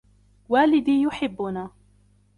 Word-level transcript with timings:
والدي 0.49 1.01
يحبنا 1.01 1.71